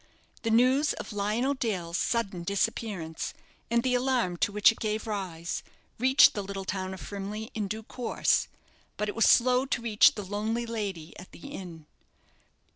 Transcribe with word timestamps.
The 0.41 0.49
news 0.49 0.93
of 0.93 1.13
Lionel 1.13 1.53
Dale's 1.53 1.99
sudden 1.99 2.41
disappearance, 2.43 3.35
and 3.69 3.83
the 3.83 3.93
alarm 3.93 4.37
to 4.37 4.51
which 4.51 4.71
it 4.71 4.79
gave 4.79 5.05
rise, 5.05 5.61
reached 5.99 6.33
the 6.33 6.41
little 6.41 6.65
town 6.65 6.95
of 6.95 6.99
Frimley 6.99 7.51
in 7.53 7.67
due 7.67 7.83
course; 7.83 8.47
but 8.97 9.07
it 9.09 9.13
was 9.13 9.25
slow 9.27 9.67
to 9.67 9.79
reach 9.83 10.15
the 10.15 10.23
lonely 10.25 10.65
lady 10.65 11.13
at 11.19 11.31
the 11.33 11.49
inn. 11.49 11.85